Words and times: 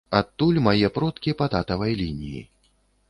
Адтуль 0.19 0.55
мае 0.67 0.87
продкі 0.95 1.35
па 1.41 1.45
татавай 1.57 1.93
лініі. 2.01 2.41